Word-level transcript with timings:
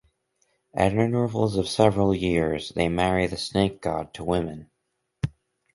At 0.73 0.93
intervals 0.93 1.57
of 1.57 1.69
several 1.69 2.11
years, 2.15 2.69
they 2.69 2.89
marry 2.89 3.27
the 3.27 3.37
snake-god 3.37 4.15
to 4.15 4.23
women. 4.23 4.71